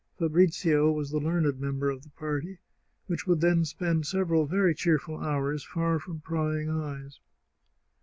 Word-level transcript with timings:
Fabrizio 0.17 0.91
was 0.91 1.11
the 1.11 1.19
learned 1.19 1.59
member 1.59 1.91
of 1.91 2.01
the 2.01 2.09
party, 2.09 2.57
which 3.05 3.27
would 3.27 3.39
thus 3.39 3.69
spend 3.69 4.07
sev 4.07 4.29
eral 4.29 4.49
very 4.49 4.73
cheerful 4.73 5.19
hours, 5.19 5.63
far 5.63 5.99
from 5.99 6.21
prying 6.21 6.71
eyes. 6.71 7.19